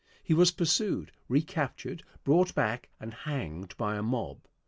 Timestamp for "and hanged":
2.99-3.77